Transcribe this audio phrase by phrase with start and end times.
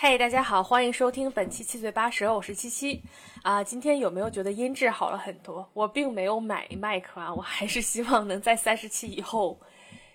[0.00, 3.02] 嘿，大家好，欢迎收听本期七嘴八舌，我是七七
[3.42, 3.64] 啊。
[3.64, 5.68] 今天有没有觉得音质好了很多？
[5.72, 9.58] 我并没有买麦克啊，我还是希望能在三十期以后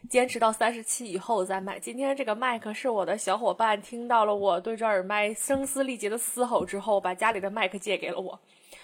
[0.10, 1.78] 坚持到三十期以后再买。
[1.78, 8.40] 今天这个麦克是我的小伙伴听到了我对着耳麦声嘶力竭的嘶吼之后，把家里的麦克借给了我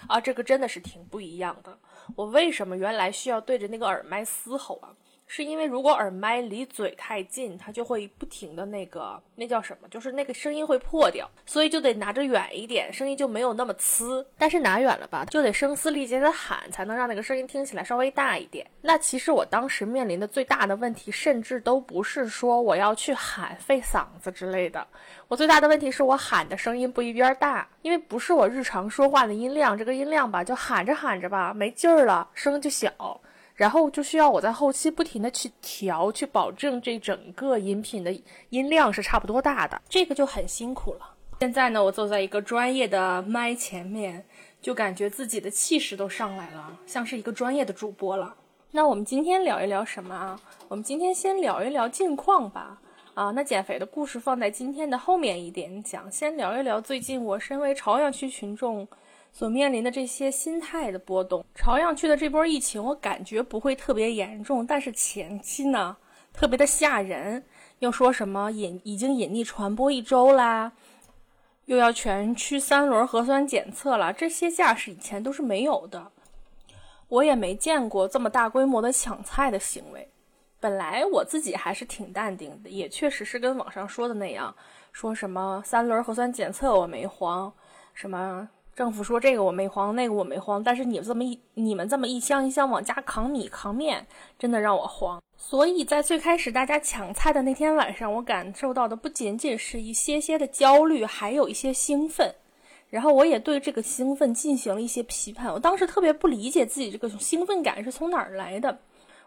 [0.05, 0.19] 啊。
[0.19, 1.79] 这个真的是挺不一样的。
[2.17, 4.91] 我为什么原来需要对着那个耳麦嘶吼啊？
[5.31, 9.87] 是因为如果耳麦离嘴太近，它就会不停的那个，那叫什么？
[9.87, 14.25] 就是那个声音会破掉，所以就得拿着远一点，声音就没有那么呲。
[14.39, 18.65] 但是拿远了吧，就得声嘶力竭的喊，才能让那个声音听起来稍微大一点。
[18.81, 24.85] 那其实我当时面临的最大的问题，甚至都不是说我要去喊费嗓子之类的，
[25.27, 33.21] 我最大的问题是我喊的声音不一边大，因为不是我日常说话的音量，这个音量吧，就喊着喊着吧没劲儿了，声就小。
[33.59, 41.01] 然后就需要我在后期不停的去调，去保证这整个音频的音量是差不多大的，这个就很辛苦了。
[41.41, 44.23] 现在呢，我坐在一个专业的麦前面，
[44.61, 48.33] 就感觉自己的气势都上来了，像是一个专业的主播了。
[48.71, 50.39] 那我们今天聊一聊什么啊？
[50.69, 52.79] 我们今天先聊一聊近况吧。
[53.13, 58.87] 啊，那减肥的故事放在今天的后面一点讲，先聊一聊最近我身为朝阳区群众。
[59.31, 65.97] 所面临的这些心态的波动，朝阳区的这波疫情，我感觉不会特别严重，但是前期呢，
[66.33, 67.45] 特别的吓人。
[67.79, 70.73] 又说什么隐已经隐匿传播一周啦，
[71.63, 76.11] 又要全区三轮核酸检测了，这些架势以前都是没有的，
[77.07, 80.09] 我也没见过这么大规模的抢菜的行为。
[80.59, 84.53] 本来我自己还是挺淡定的，也确实是跟网上说的那样，
[84.91, 87.53] 说什么三轮核酸检测我没慌，
[87.93, 88.49] 什么。
[88.79, 95.21] 政府说这个我没慌，那个我没慌，但是你们这么一你们这么一箱一箱往家扛米扛面，真的让我慌。
[95.35, 102.33] 所以在最开始大家抢菜的那天晚上，我感受到的不仅仅是一些些的焦虑，还有一些兴奋。
[102.89, 105.51] 然后我也对这个兴奋进行了一些批判。
[105.51, 108.79] 我当时特别不理解自己这个兴奋感是从哪儿来的，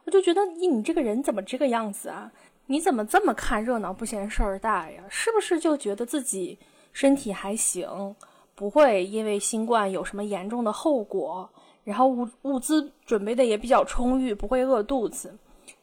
[0.05, 2.33] 我就觉得你你这个人怎么这个样子啊？
[2.69, 5.03] 你怎么这么看热闹不嫌事儿大呀？
[5.11, 6.59] 是不是就觉得自己
[6.95, 8.17] 身体还行？
[8.63, 11.51] 不会因为新冠有什么严重的后果，
[11.83, 15.37] 然后物物资准备的也比较充裕，不会饿肚子，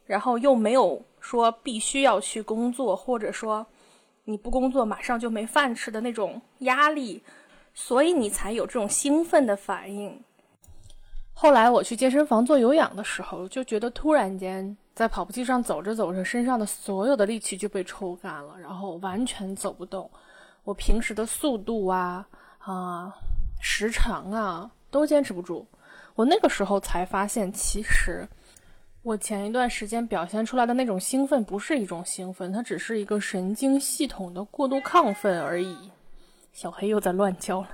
[0.06, 3.68] 然后又没有说必须要去工作，或者说
[4.23, 7.22] 你不工作马上就没饭吃的那种压力，
[7.73, 10.18] 所以你才有这种兴奋的反应。
[11.34, 20.09] 后来我去健身房做有氧的时候，就觉得突然间在跑步机上走着走着，身上的所有的力气就被抽干了，然后完全走不动。
[20.63, 22.25] 我平时的速度啊。
[22.59, 23.15] 啊，
[23.59, 25.65] 时长啊，都坚持不住。
[26.15, 28.27] 我那个时候才发现，其实
[29.01, 35.89] 我前一段时间表现出来的那种兴奋，不是一种兴奋，它只是一个神经系统的过度亢奋而已。
[36.51, 37.69] 小黑又在乱叫了，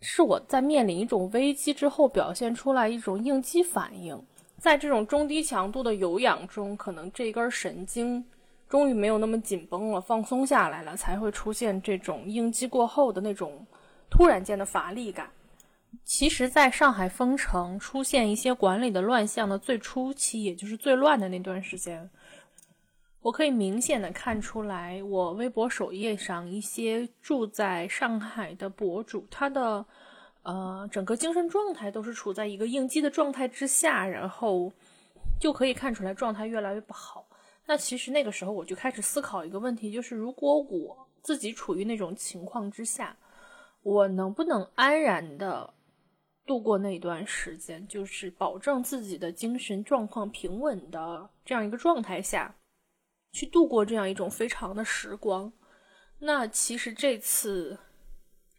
[0.00, 4.18] 是我在面临一种危机之后表现出来一种应激反应。
[4.56, 8.24] 在这种中低强度的有氧中，可能这根神经
[8.68, 13.64] 终于没有那么紧绷了，放松下来了，才会出现这种应激过后的那种。
[14.10, 15.30] 突然间的乏力感，
[16.04, 22.08] 其实，在上海封城出现一些管理的乱象的最初期，也就是最乱的那段时间，
[23.20, 29.84] 我可以明显的看出来，我微博首页上一些住在上海的博主，他的
[30.42, 34.72] 呃整个精神状态都是处在一个应激的状态之下，然后
[35.40, 37.26] 就可以看出来状态越来越不好。
[37.66, 43.16] 那其实那个时候我就开始思考一个问题，就是如果我自己处于那种情况之下。
[43.88, 45.72] 我能不能安然的
[46.44, 52.54] 度过那段时间，就是保证自己的精神状况平稳的这样一个状态下，
[53.32, 55.50] 去度过这样一种非常的时光？
[56.18, 57.78] 那其实这次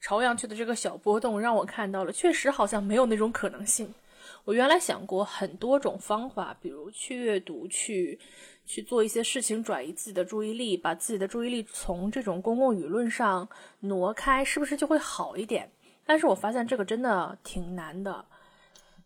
[0.01, 3.93] 朝阳区的这个小波动，让我看到了，确实好像没有那种可能性。
[4.45, 8.19] 我原来想过很多种方法，比如去阅读，去
[8.65, 13.47] 去做一些事情，转移自己的注意力，把自己的注意力从这种公共舆论上
[13.81, 15.71] 挪开，是不是就会好一点？
[16.05, 18.25] 但是我发现这个真的挺难的。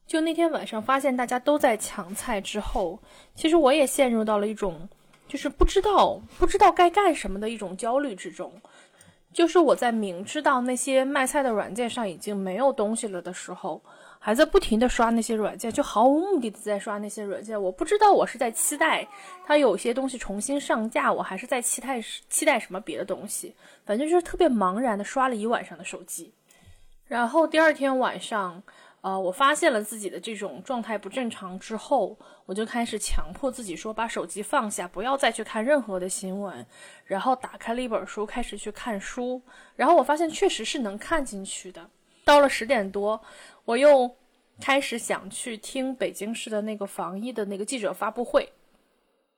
[0.06, 3.00] 就那天晚上发现大家都在抢菜之后，
[3.36, 4.88] 其实我也陷入到了一种
[5.28, 8.52] 就是不知道不知道该干什么的一种焦虑之中。
[9.34, 13.82] 就是我在明知道那些卖菜的软件上已经没有东西了的时候。
[14.26, 17.62] 还在不停的刷那些软件，就毫无目的的在刷那些软件。
[17.62, 19.06] 我不知道我是在期待
[19.46, 23.54] 它有些东西重新上架，我还是在期待期待什么别的东西。
[23.86, 26.34] 反正就是特别茫然的刷了一晚上的手机。
[27.06, 28.64] 然后第二天晚上，
[29.02, 36.66] 呃，我发现了自己的这种状态不正常之后，我就开始强迫自己说，把手机放下，不要再去看任何的新闻，
[37.04, 39.42] 然后打开了一本书，开始去看书。
[39.76, 41.90] 然后我发现确实是能看进去的。
[42.26, 43.22] 到了十点多，
[43.66, 44.16] 我又
[44.60, 48.52] 开始想去听北京市的那个防疫的那个记者发布会。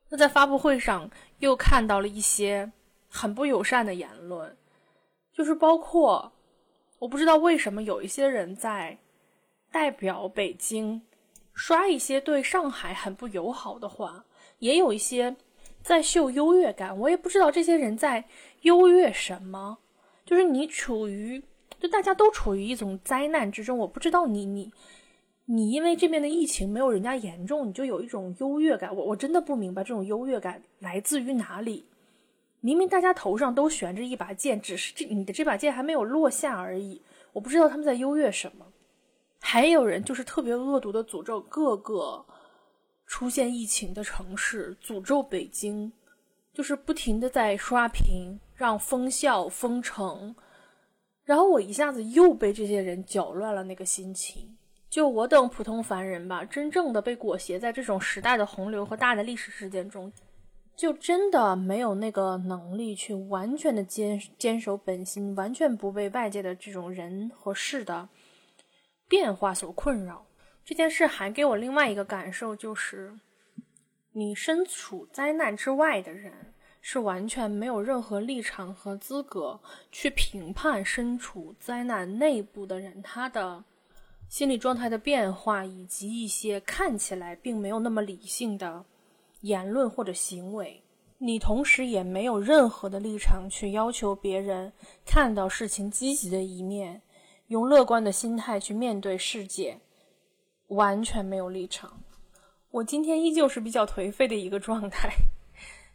[0.09, 2.71] 那在发布会上又看到了一些
[3.07, 4.55] 很不友善的言论，
[5.33, 6.31] 就是包括
[6.99, 8.97] 我不知道为什么有一些人在。
[9.71, 11.01] 代表北京
[11.53, 14.23] 刷一些对上海很不友好的话，
[14.59, 15.35] 也有一些
[15.81, 16.97] 在秀优越感。
[16.97, 18.23] 我也不知道这些人在
[18.61, 19.79] 优越什么。
[20.23, 21.43] 就是你处于，
[21.79, 23.77] 就大家都处于一种灾难之中。
[23.77, 24.71] 我不知道你你
[25.45, 28.95] 你因为这边的疫情没有人家严重，你就有一种优越感。
[28.95, 31.85] 我我真的不明白这种优越感来自于哪里。
[32.61, 36.99] 明明大家头上都悬着一把剑，只是这你的这把剑还没有落下而已。
[37.31, 38.65] 我不知道他们在优越什么。
[39.39, 42.25] 还有人就是特别恶毒的诅咒各个
[43.05, 45.91] 出现疫情的城市，诅咒北京，
[46.51, 50.35] 就是不停的在刷屏，让封校封城。
[51.25, 54.55] 然后我一下子又被这些人搅乱了那个心情。
[54.89, 60.13] 就我等普通凡人吧，真正的被裹挟在这种时代的洪流和大的历史事件中，
[60.75, 68.07] 就真的没有那个能力去完全的坚坚守本心，完全不被外界的这种人和事的。
[69.07, 70.25] 变化所困扰，
[70.63, 73.13] 这件事还给我另外一个感受，就是
[74.13, 76.31] 你身处灾难之外的人，
[76.87, 79.59] 是完全没有任何立场和资格
[79.91, 83.63] 去评判身处灾难内部的人他的
[84.29, 88.85] 心理状态的变化，以及一些看起来并没有那么理性的
[89.41, 90.79] 言论或者行为。
[91.17, 94.71] 你同时也没有任何的立场去要求别人
[95.03, 97.01] 看到事情积极的一面。
[97.47, 99.79] 用乐观的心态去面对世界，
[100.67, 101.99] 完全没有立场。
[102.69, 105.09] 我今天依旧是比较颓废的一个状态，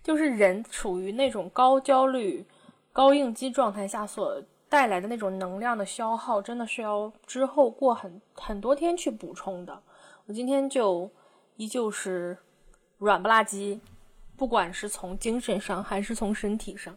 [0.03, 2.45] 就是人处于那种高焦虑、
[2.93, 9.83] 高应激状态下所带来的那种能量的消耗，真的是要之后过很很多天去补充的。
[10.27, 11.11] 我今天就
[11.57, 12.37] 依旧是
[12.99, 13.81] 软不拉几，
[14.37, 16.97] 不管是从精神上还是从身体上。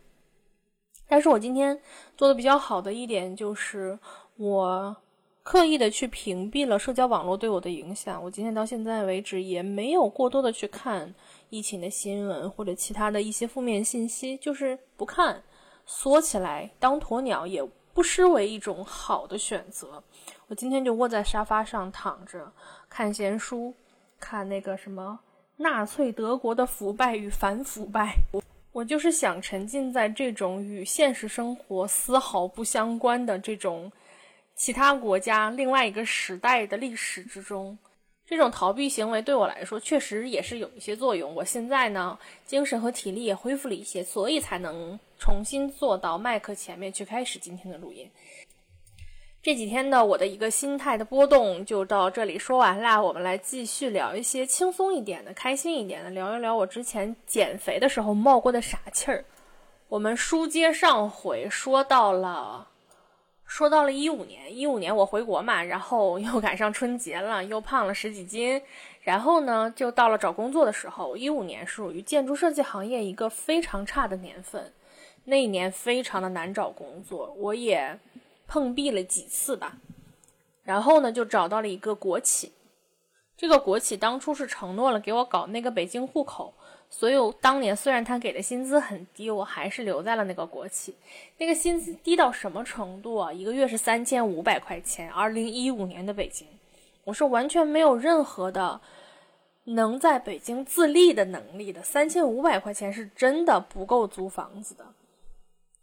[1.08, 1.80] 但是我今天
[2.18, 4.00] 做的比较好的一点就是。
[4.36, 4.98] 我
[5.44, 8.24] 刻意的去屏蔽了社交网络对我的影响。
[8.24, 11.14] 我今天到现在为止也没有过多的去看
[11.50, 15.44] 疫情的新闻或者其他的一些负面信息，就是不看，
[15.86, 17.62] 缩起来当鸵鸟也
[17.94, 20.02] 不失为一种好的选择。
[20.48, 22.50] 我今天就窝在沙发上躺着
[22.90, 23.74] 看闲书，
[24.20, 25.20] 看那个什么
[25.58, 28.16] 纳粹德国的腐败与反腐败。
[28.72, 33.92] 我就是想沉浸在这种与现实生活丝毫不相关的这种。
[34.56, 37.78] 其他国家另外一个时代的历史之中，
[38.26, 41.34] 这种逃避行为对我来说确实也是有一些作用。
[41.36, 48.10] 我现在呢，精神和体力也恢复了一些，所以才能重新坐到麦克前面去开始今天的录音。
[49.42, 53.02] 这几天呢，我的一个心态的波动就到这里说完啦。
[53.02, 59.26] 我们来继续聊一些轻松一点的、开心一点的，聊一聊我之前减肥的时候冒过的傻气儿。
[59.90, 62.70] 我们书接上回，说到了。
[63.56, 68.60] 说到了一五年，一五年我回国嘛，然后 又赶上春节了，又胖了十几斤，
[69.04, 71.16] 然后呢，就到了找工作的时候。
[71.16, 74.74] 一五年是属于建筑设计行业一个非常差的年份，
[75.26, 78.00] 那一年非常的难找工作，我也
[78.48, 79.78] 碰壁了几次吧。
[80.64, 82.54] 然后呢，就找到了一个国企，
[83.38, 86.56] 这个国企当初是承诺了给我搞那个北京户口。
[86.96, 90.96] 所以当年虽然他给的薪资很低，我还是留在了那个国企。
[91.40, 93.34] 那个薪资低到什么程度啊？
[93.34, 95.12] 一个月是三千五百块钱。
[95.12, 96.48] 二零一五年的北京，
[97.04, 98.80] 我是完全没有任何的
[99.64, 101.82] 能在北京自立的能力的。
[101.82, 104.86] 三千五百块钱是真的不够租房子的。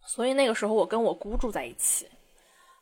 [0.06, 2.06] 所以那个时候我跟我姑住在一起，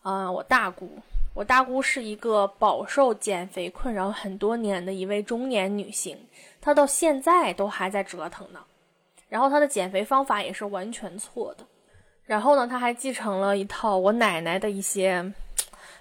[0.03, 0.91] 啊，我大姑。
[1.35, 6.19] 我大姑是一个饱受减肥困扰很多年的一位中年女性，
[6.61, 8.61] 她到现在都还在折腾呢。
[9.29, 11.65] 然后她的减肥方法也是完全错的。
[12.25, 15.33] 然后呢，她还继承了一套我奶奶的一些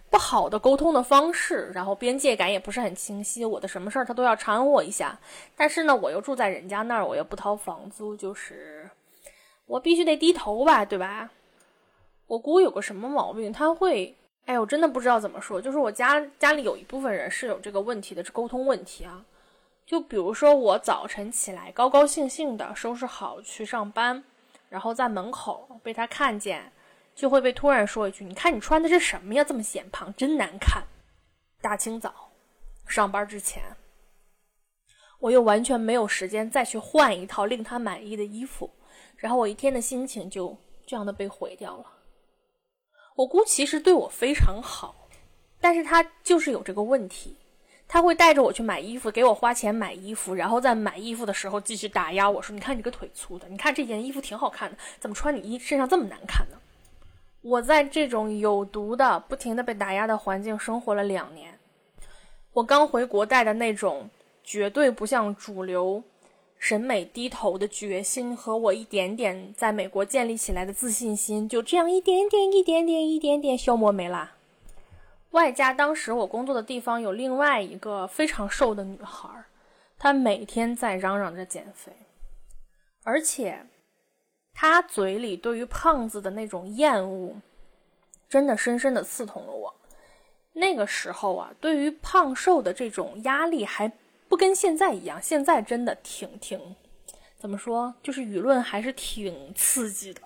[0.10, 3.44] 不好的沟通的方式，然后边界感也不是很清晰。
[3.44, 5.20] 我的什么事儿她都要掺和一下。
[5.56, 8.90] 但是呢，我又住在人家那儿，我又不掏房租，就是
[9.66, 11.30] 我必须得低头吧，对吧？
[12.28, 14.16] 我姑有个什么毛病，她会。
[14.46, 19.24] 哎，我真的不知道怎么说，就是我家家里有一部分人是有这个问题的，是沟通问题啊。
[19.88, 24.22] 就比如说我早晨起来高高兴兴的收拾好去上班，
[24.68, 26.70] 然后在门口被他看见，
[27.16, 29.46] 就会被突然说一句：“你看你穿的是什么呀？
[29.46, 30.84] 这么显胖，真难看。”
[31.64, 32.14] 大清早
[32.86, 33.64] 上班之前，
[35.20, 38.70] 我又完全没有时间再去换一套令他满意的衣服，
[39.16, 41.86] 然后我一天的心情就这样的被毁掉了。
[43.16, 45.08] 我姑其实对我非常好，
[45.62, 47.38] 但是她就是有这个问题。
[47.88, 56.58] 他会带着我去买衣服，给我花钱买衣服，然后在买衣服的时候继续打压我说：“你看你个腿粗的，你看这件衣服挺好看的，怎么穿你衣身上这么难看呢？”
[57.42, 61.58] 我在这种有毒的、不停的被打压的环境生活了两年。
[62.52, 64.10] 我刚回国带的那种
[64.44, 66.04] 绝对不向主流
[66.58, 74.37] 审美低头的决心和我一点点在美国建立起来的自信心，就这样一点点、一点点、一点点消磨没啦。
[75.32, 79.30] 外加当时我工作的地方有另外一个非常瘦的女孩，
[80.00, 81.92] 她每天在嚷嚷着减肥，
[83.04, 83.68] 而且
[84.54, 87.36] 她嘴里对于胖子的那种厌恶，
[88.30, 89.76] 真的深深的刺痛了我。
[90.54, 93.92] 那个时候啊，对于胖瘦的这种压力还
[94.30, 96.76] 不跟现在一样，现在真的挺挺，
[97.38, 100.22] 怎么说，就是舆论还是挺刺激的，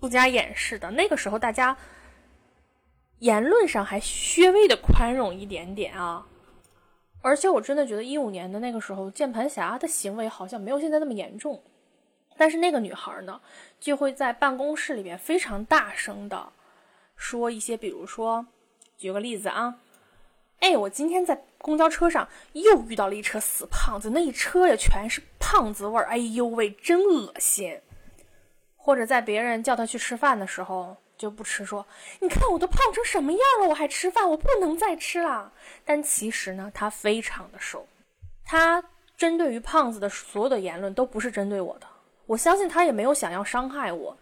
[0.00, 0.90] 不加掩饰的。
[0.90, 1.74] 那个时候大家。
[3.24, 6.26] 言论上还稍微的宽容一点点啊，
[7.22, 11.62] 而且我真的觉得一五年的那个时候，键盘侠的行为好像没有现在那么严重，
[12.36, 13.40] 但是那个女孩呢，
[13.80, 16.52] 就会在办公室里面非常大声的
[17.16, 18.44] 说一些，比如说，
[18.98, 19.78] 举个例子啊，
[20.60, 27.80] 哎，我今天在公交车上又遇到了一车死胖子，那一车呀全是胖子味儿，哎呦喂，真恶心。
[28.76, 30.98] 或者在别人叫他去吃饭的时候。
[31.24, 31.86] 就不吃，说
[32.20, 35.50] 你看我都胖成什么样了，我还吃饭，我不能再吃了。
[35.84, 37.86] 但其实呢，他非常的瘦。
[38.44, 38.84] 他
[39.16, 41.86] 针对于胖子的所有的言论都不是针对我的，
[42.26, 44.16] 我相信他也没有想要伤害我。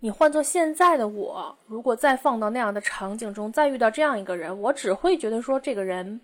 [0.00, 6.20] 你换做现在的我，如果再放到那样的场景中，再遇到这样一个人，我只会觉得说这个人。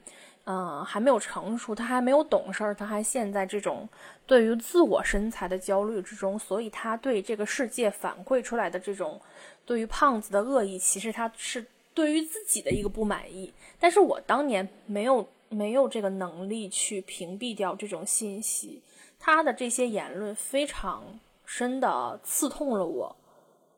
[0.46, 3.88] 嗯，还没有成熟，他还没有懂事，他还陷在这种
[4.26, 9.18] 对于自我身材的焦虑之中，所以他对这个世界反馈出来的这种
[9.64, 13.54] 对于胖子的恶意，其实他是对于自己的一个不满意。
[13.80, 18.82] 但是我当年没有没有这个能力去屏蔽掉这种信息，
[19.18, 23.16] 他的这些言论非常深的刺痛了我。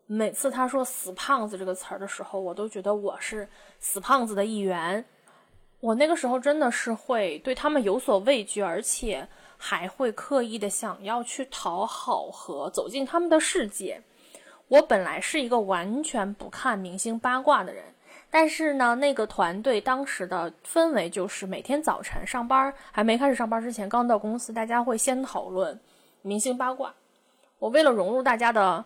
[0.09, 5.05] 每次他说“死胖子”这个词儿的时候，我都觉得我是死胖子的一员。
[5.81, 9.29] 我那个时候真的是会对他们有所畏惧，而且
[9.59, 14.03] 还会刻意的想要去讨好和走进他们的世界。
[14.69, 17.85] 我本来是一个完全不看明星八卦的人，
[18.31, 25.79] 但是呢，那个团队当时的氛围就是每天早晨上班还没开始上班之前，刚到公司，大家会先讨论
[26.23, 26.93] 明星八卦。
[27.59, 28.85] 我为了融入大家的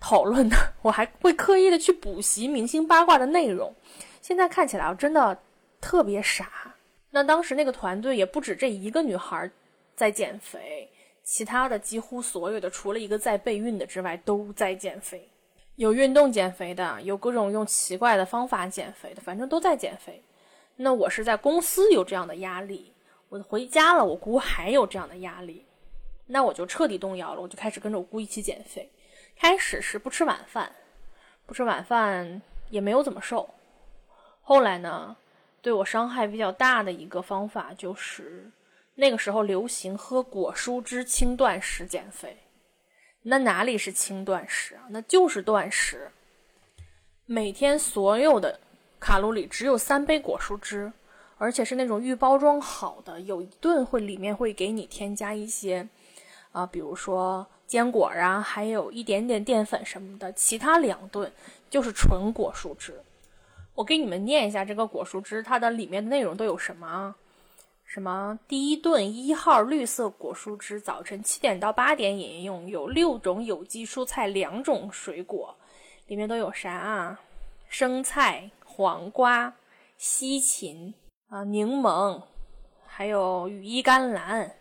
[0.00, 3.72] 讨论呢， 我还会刻意的去补习明星八卦的内容。
[4.20, 5.38] 现在看起来，我真的。
[5.80, 6.74] 特别傻。
[7.10, 9.50] 那当时那个团队也不止这一个女孩
[9.94, 10.90] 在减肥，
[11.22, 15.28] 其他的几乎所有的，除了一个在备孕的之外，都在减肥。
[15.76, 20.22] 有运动减肥的，有各种用奇怪的方法减肥的，反正都在减肥。
[20.76, 22.92] 那我是在公司有这样的压力，
[23.28, 25.64] 我回家了，我姑还有这样的压力，
[26.26, 28.90] 那我就彻底动摇了，我就开始跟着我姑一起减肥。
[29.38, 30.70] 开始是不吃晚饭，
[31.46, 32.40] 不吃晚饭
[32.70, 33.48] 也没有怎么瘦。
[34.42, 35.16] 后来呢？
[35.66, 38.48] 对我伤害比较大的一个方法就是，
[38.94, 42.36] 那个时候流行喝果蔬汁轻断食减肥。
[43.22, 44.86] 那哪里是轻断食啊？
[44.90, 46.12] 那就是断食。
[47.24, 48.60] 每天所有的
[49.00, 50.92] 卡路里只有三杯果蔬汁，
[51.36, 55.88] 而且是那种预包装好的，有一顿会里面会给你添加一些，
[56.52, 60.32] 啊，比如说坚果啊，还有一点点淀粉什么的。
[60.34, 61.32] 其他两顿
[61.68, 63.02] 就是纯果蔬汁。
[63.76, 67.14] 我给你们念一下这个果蔬汁，它的里面的内容都有什么啊？
[67.84, 75.54] 什么第一顿一号绿色果蔬汁，早晨七点到八点饮用，有六种有机蔬菜，两种水果，
[76.06, 77.20] 里面都有啥啊？
[77.68, 79.54] 生菜、黄瓜、
[79.98, 80.94] 西芹
[81.28, 82.22] 啊、柠檬，
[82.86, 84.56] 还有羽衣甘蓝。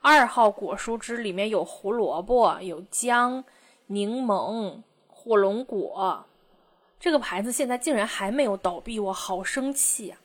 [0.00, 3.44] 二号果蔬汁里面有胡萝卜、有姜、
[3.88, 6.24] 柠檬、火龙果。
[7.00, 10.18] 这个牌子现在竟然还没有倒闭，我好生气啊！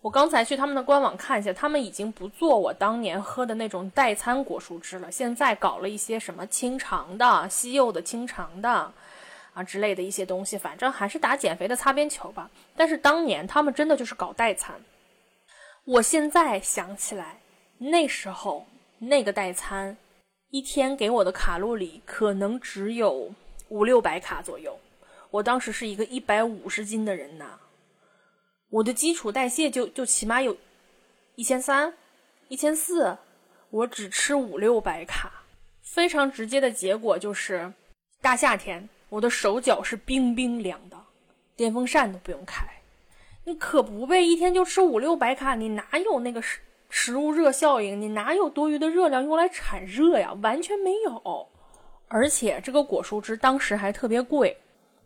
[0.00, 8.92] 我刚才去他们的官网看一下，他们已经不做我当年喝的那种代餐果蔬汁了，现在搞了一些什么清肠的、西柚的清肠的
[9.52, 12.50] 啊之类的一些东西，反正还是打减肥的擦边球吧。
[12.76, 14.80] 但是当年他们真的就是搞代餐。
[15.84, 17.40] 我现在想起来，
[17.78, 18.66] 那时候
[18.98, 19.96] 那个代餐
[20.50, 23.32] 一天给我的卡路里可能只有
[23.68, 24.78] 五六百卡左右。
[25.32, 27.58] 我当时是一个一百五十斤的人呐，
[28.68, 30.54] 我的基础代谢就就起码有
[31.36, 31.94] 一千三、
[32.48, 33.16] 一千四，
[33.70, 35.32] 我只吃五六百卡，
[35.80, 37.72] 非常直接的结果就是
[38.20, 40.98] 大夏天我的手脚是冰冰凉的，
[41.56, 42.66] 电风扇都不用开。
[43.44, 46.60] 你可不呗，一天就吃五六百卡，你哪有那个食
[46.90, 47.98] 食物热效应？
[47.98, 50.34] 你哪有多余的热量用来产热呀？
[50.42, 51.48] 完全没有。
[52.08, 54.54] 而且这个果蔬汁当时还特别贵，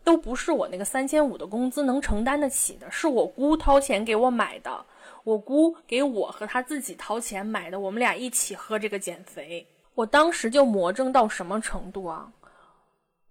[0.07, 4.85] 都不是我那个三千五的工资能承担得起的，是我姑掏钱给我买的。
[5.25, 9.67] 我姑给我和她自己掏钱买的，我们俩一起喝这个减肥。
[9.95, 12.31] 我当时就魔怔到什么程度啊？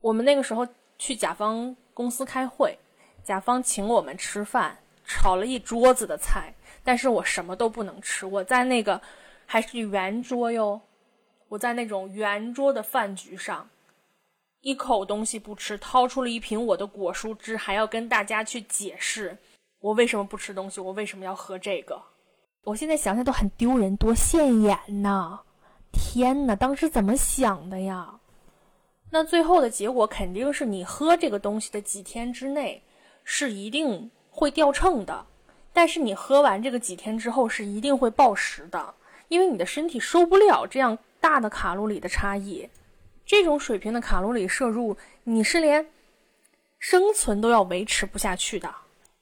[0.02, 0.68] 我们那个时候
[0.98, 2.78] 去甲方公司开会，
[3.24, 4.76] 甲方请我们吃饭。
[5.06, 6.52] 炒了一桌子的菜，
[6.84, 8.26] 但是我什么都不能吃。
[8.26, 9.00] 我在那个
[9.46, 10.78] 还是圆桌哟，
[11.48, 13.66] 我在那种圆桌的饭局上，
[14.60, 19.36] 一口东西不吃，掏出了一瓶我的果蔬汁，还要跟大家去解释
[19.80, 22.00] 我为什么不吃东西，我为什么要喝这个。
[22.64, 25.40] 我现在想想都很丢人，多现眼呐！
[25.92, 28.18] 天哪，当时怎么想的呀？
[29.10, 32.82] 那最后的结果肯定是你喝这个东西的几天之内
[33.24, 34.10] 是一定。
[34.38, 35.24] 会掉秤的，
[35.72, 38.94] 但是你喝完这个几天之后是一定会暴食的，
[39.28, 42.68] 因为你的身体受不了这样大的卡路里的差异，
[43.26, 45.84] 这种水平的卡路里摄入，你是连
[46.78, 48.72] 生存都要维持不下去的。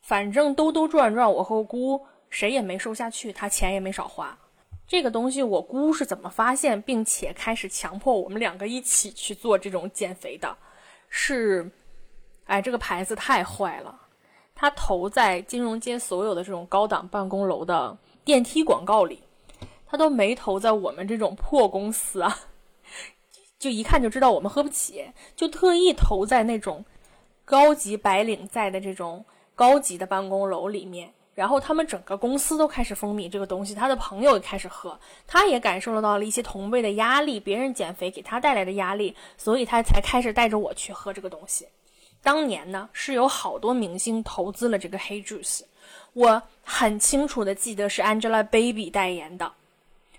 [0.02, 4.38] 反正兜兜转转，我和姑谁也没瘦下去，他钱也没少花。
[4.86, 10.54] 这个东西我姑是怎么发现，并且开始强迫我们两个一起去做这种减肥的？
[11.08, 11.70] 是，
[12.44, 13.98] 哎，这个牌子太坏了。
[14.54, 19.22] 他投在金融街所有的这种高档办公楼的电梯广告里，
[19.86, 22.38] 他都没投在我们这种破公司啊，
[23.64, 26.84] 就一看就知道我们喝不起，就特意投在那种
[27.46, 31.10] 高级白领在的这种高级的办公楼里面。
[31.34, 41.66] 然后他们整个公司都开始风靡这个东西，他的朋友也开始喝，他也感受到了一些同辈的压力，别人减肥给他带来的压力，所以他才开始带着我去喝这个东西。
[42.22, 45.62] 当年呢，是有好多明星投资了这个黑 juice，
[46.12, 49.50] 我很清楚的记得是 Angelababy 代言的。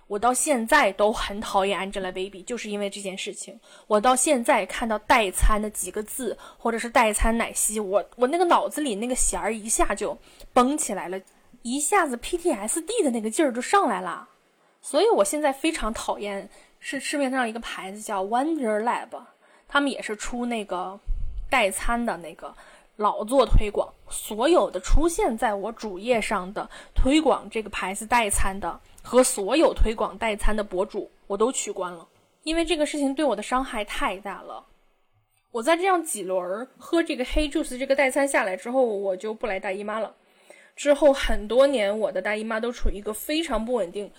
[0.07, 3.59] 我到现在都很讨厌 Angelababy，就是因为这件事情。
[3.87, 10.17] 我到现在看到代餐的几个字，或者是代餐奶昔，我我那个脑子里那个弦儿一下就
[10.53, 11.19] 绷起来了，
[11.63, 14.29] 一下子 PTSD 的那个劲儿就上来了。
[14.81, 19.09] 所以我现在非常讨厌是市面上一个牌子叫 Wonder Lab，
[19.67, 20.99] 他们也是出那个。
[21.47, 22.53] 代餐的那个
[22.97, 32.07] 老做推广，所有的出现在我主页上的推广这个牌子代餐的和所有推广代餐的博主，我都取关了，
[32.41, 34.65] 因为这个事情对我的伤害太大了。
[35.51, 40.13] 我在这样几轮喝这个黑 juice 这个代餐下来之后，我就不来大姨妈了。
[40.75, 44.11] 之后很多年，我的大姨妈都处于一个非常不稳定，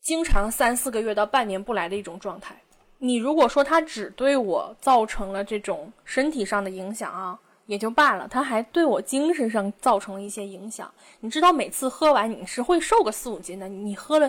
[0.00, 2.54] 经常三四个月到半年不来的一种状态。
[2.98, 7.40] 你如果说它只对我造成了这种身体上的影响啊，
[7.70, 10.92] 也就罢了，它还对我精神上造成了一些影响。
[11.20, 13.68] 你知道，每次喝完你是会瘦个四五斤的。
[13.68, 14.28] 你喝了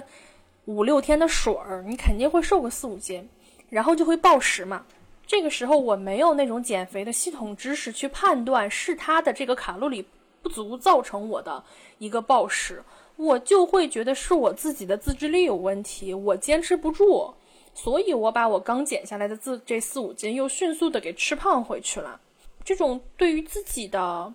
[0.66, 3.28] 五六天的水儿，你肯定会瘦个四五斤，
[3.72, 4.86] 然后就会暴食嘛。
[5.26, 10.06] 这个时候我没有那种减肥的系统知识去判断是它的这个卡路里
[10.44, 11.64] 不足造成我的
[11.98, 12.84] 一个暴食，
[13.16, 17.34] 我就会觉得是我自己的自制力有问题，我坚持不住。
[17.74, 22.20] 所以，我把我刚减下来的自这四五斤又迅速的给吃胖回去了。
[22.64, 24.34] 这种对于自己的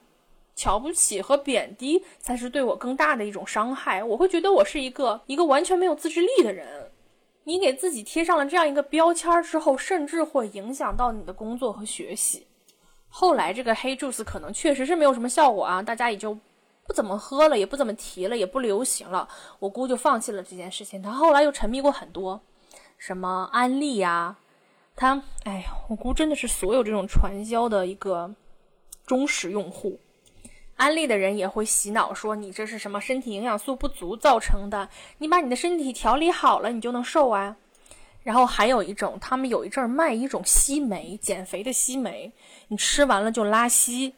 [0.55, 4.03] 瞧不起和贬低，才是对我更大的一种伤害。
[4.03, 6.91] 我会觉得我是一个一个完全没有自制力的人。
[7.45, 12.47] 你给自己贴上了这样一个标签之后，甚至会影响到你的工作和学习。
[13.09, 16.37] 后来，这个黑 juice 可能确实是没有什么效果啊，大家也就
[16.87, 19.29] 不怎么喝了，也不怎么提了，也不流行了。
[19.61, 21.01] 我姑就放弃了这件事情。
[21.01, 22.41] 她后来又沉迷过很多。
[22.99, 24.37] 什么安利呀？
[24.97, 28.35] 他，哎呀，我估真的是所有这种传销的一个
[29.07, 30.01] 忠实用户。
[30.77, 37.57] 安利的人也会洗脑说你这是什么身体营养素不足造成的，你把你的身体调理好了，你就能瘦啊。
[38.23, 42.33] 然后还有一种，他们有一阵儿卖一种西梅，减肥的西梅，
[42.69, 44.15] 你吃完了就拉稀。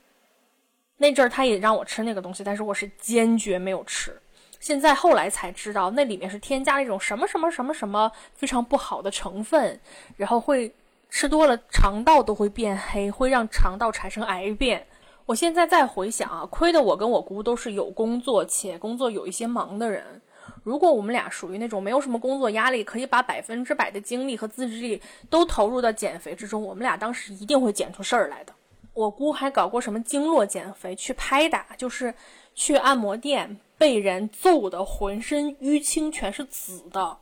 [0.97, 4.17] 那阵儿他也让我吃那个东西，但是我是坚决没有吃。
[4.61, 9.81] 现在后来才知道，那里面是添加了一种什么什么什么什么非常不好的成分，
[10.17, 10.75] 然后会
[11.09, 14.87] 吃多了肠道都会变黑，会让肠道产生癌变。
[15.27, 20.21] 我现在再回想啊，亏得我跟我姑都是有工作且工作有一些忙的人。
[20.65, 28.53] 如果我们俩属于那种没有什么工作压力，可以把百分之百的精力和自制力都投入到减肥之中，我们俩当时一定会减出事儿来的。
[28.95, 32.13] 我姑还搞过什么经络减肥，去拍打，就是
[32.55, 37.17] 去按摩店被人揍的浑身淤青全是紫的，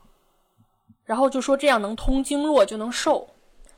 [1.04, 3.28] 然后就说这样能通经络就能瘦。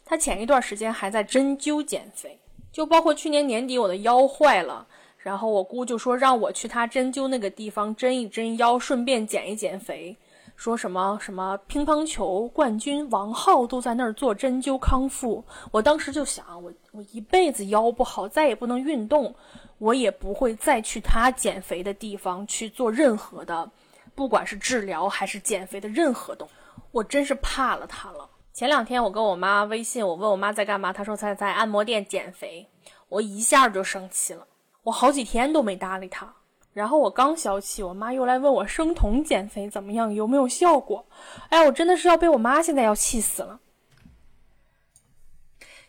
[0.04, 2.38] 她前一段时间还在针灸减肥，
[2.72, 4.86] 就包括去年年底我的腰坏了。
[5.18, 10.16] 然后我姑就说让我去她针灸那个地方针一针腰，顺便减一减肥。
[10.56, 15.44] 说什么什么乒乓球冠军王浩都在那儿做针灸康复。
[15.70, 19.34] 我当时就想，我我一辈子腰不好，再也不能运动，
[19.78, 23.70] 我也不会再去他减肥的地方去做任何的，
[24.14, 26.48] 不管是治疗还是减肥的任何东。
[26.90, 28.28] 我真是怕了他了。
[28.52, 32.66] 前两天我跟我妈微信，我问我妈在干嘛，她说在在按摩店减肥，
[33.08, 34.46] 我一下就生气了。
[34.82, 36.32] 我好几天都没搭理他，
[36.72, 41.04] 然后我刚消气，我妈又来问我生酮减肥怎么样，有没有效果？
[41.50, 43.60] 哎，我真的是要被我妈现在要气死了。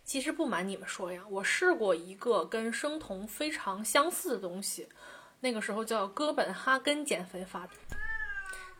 [0.10, 4.89] 其实不瞒你们说呀，我试过一个跟生酮非常相似的东西，
[5.39, 7.69] 那个时候叫哥本哈根减肥法，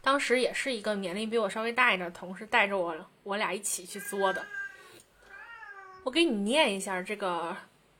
[0.01, 4.43] 当时也是一个年龄比我稍微大一点的同事带着我，我俩一起去做的。
[6.03, 7.55] 我给你念一下这个。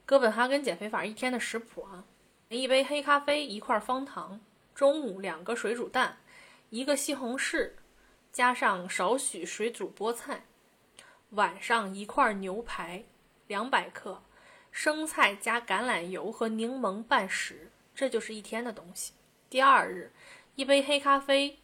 [0.07, 2.03] 哥本哈根减肥法一天的食谱啊，
[2.47, 4.41] 一杯黑咖啡，一块方糖，
[4.73, 6.17] 中午两个水煮蛋，
[6.71, 7.73] 一个西红柿，
[8.31, 10.45] 加上少许水煮菠菜，
[11.29, 13.03] 晚上一块牛排，
[13.49, 14.21] 两百克，
[14.71, 19.13] 生菜加橄榄油和柠檬拌食，这就是一天的东西。
[19.49, 20.12] 第二日，
[20.53, 21.57] 一杯黑咖啡，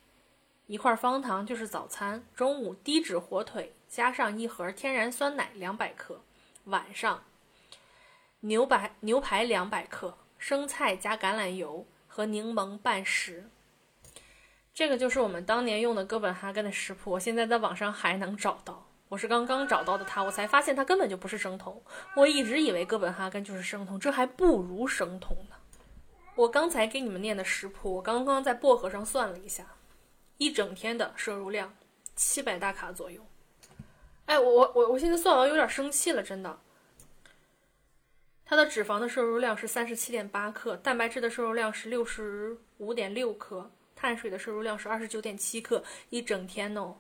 [0.66, 6.24] 一块方糖就是早餐，中午低脂火腿，加上一盒天然酸奶两百克，
[6.64, 7.24] 晚上。
[8.40, 13.52] 牛排牛排两百克，生菜加橄榄油和柠檬拌食。
[14.74, 18.88] 这个就是我们当年用的哥本哈根的食谱，我现在在网上还能找到。
[19.16, 21.82] 我是刚刚找到的它，我才发现它根本就不是生酮。
[22.18, 25.56] 我一直以为哥本哈根就是生酮，这还不如生酮呢。
[26.36, 29.66] 我刚才给你们念的食谱，我刚刚在薄荷上算了一下，
[30.38, 31.74] 一整天的摄入量
[32.18, 33.26] 七百大卡左右。
[34.26, 36.60] 哎，我我我我现在算完有点生气了，真的。
[38.44, 46.98] 它的脂肪的摄入量是三十七点八克，蛋白质的摄入量是六十五点六克，碳水的摄入量是二十九点七克，一整天哦。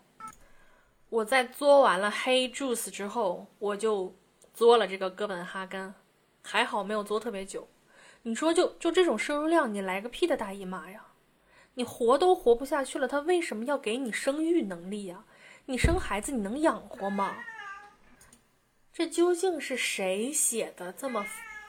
[1.09, 4.15] 我在做完了黑 juice 之后，我就
[4.53, 5.93] 做了这个哥本哈根，
[6.41, 7.67] 还好没有做特别久。
[8.23, 11.05] 你说就就这种摄入量，你来个屁的大姨妈呀！
[11.75, 15.25] 你活都活不下去了，他为什么要给你生育能力呀？
[15.67, 17.35] 你生孩子你能养活吗？
[18.91, 21.25] 这究竟是谁写的这么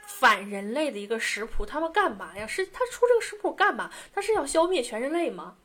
[0.07, 1.67] 反人类的一个食谱？
[1.67, 2.47] 他们干嘛呀？
[2.47, 3.91] 是他出这个食谱干嘛？
[4.15, 5.59] 他是要消灭全人类吗？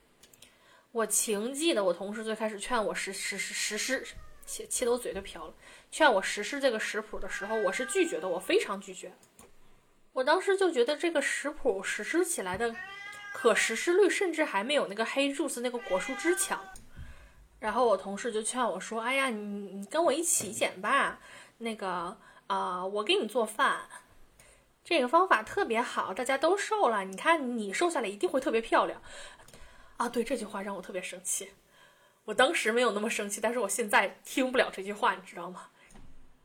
[0.91, 4.05] 我情记得我同事最开始劝我实实实施，
[4.45, 5.53] 气气得我嘴都瓢了。
[5.89, 9.13] 劝我实施这个食谱的时候，我是拒绝的，我非常拒绝。
[10.11, 12.75] 我当时就觉得这个食谱实施起来的
[13.33, 16.61] 可实施率，甚至还没有那个黑 juice 那个果蔬汁强。
[17.59, 19.39] 然后我同事就劝我说：“哎呀，你
[19.75, 21.21] 你跟我一起减吧。”
[21.59, 23.87] 那个啊，我给你做饭，
[24.83, 27.05] 这个方法特别好，大家都瘦了。
[27.05, 29.01] 你看你瘦下来一定会特别漂亮
[30.01, 30.09] 啊！
[30.09, 31.51] 对这句话让我特别生气。
[32.25, 35.69] 我当时没有那么生气，但是我现在听不了这句话，你知道吗？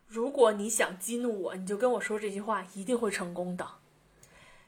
[0.07, 3.67] 如果你想激怒我，你就跟我说这句话，一定会成功的。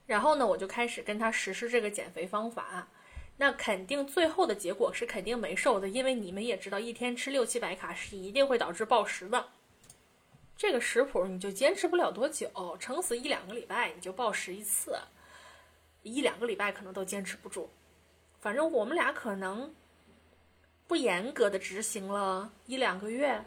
[0.07, 2.89] 然后呢，我就开始跟他实施这个减肥方法。
[3.37, 9.49] 那肯定最后的结果是肯定没瘦的，因为你们也知道，一天吃六七百卡是一定会导致暴食的。
[10.57, 14.99] 这个食谱你就坚持不了多久，撑死一两个礼拜你就暴食一次，
[16.03, 17.69] 一两个礼拜可能都坚持不住。
[18.41, 19.75] 反正我们俩可能
[20.87, 23.45] 不严格的执行了一两个月，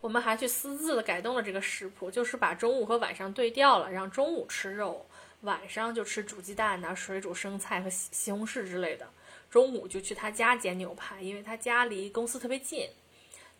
[0.00, 5.06] 我们还去私自的改动了这个食谱，就是把中午和晚上对调了，让中午吃肉，
[5.42, 9.08] 晚上就吃煮鸡蛋呐、水煮生菜和西西红柿之类的。
[9.50, 12.88] 中午就去他家煎牛排，因为他家离公司特别近。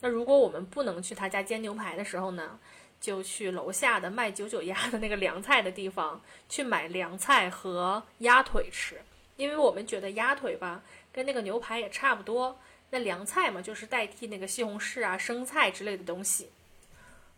[0.00, 2.58] 那如果我们不能去他家煎牛排的时候呢，
[3.00, 9.02] 就去楼下的卖九九鸭的那个凉菜的地方去买凉菜和鸭腿吃，
[9.42, 12.58] 因为我们觉得鸭腿吧跟那个牛排也差不多。
[12.90, 16.50] 那凉菜嘛，就是代替那个西红柿啊、生菜之类的东西。